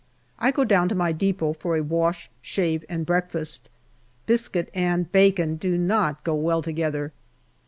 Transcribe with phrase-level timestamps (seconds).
[0.39, 3.69] I go down to my depot for a wash, shave, and breakfast.
[4.25, 7.13] Biscuit and bacon do not go well together.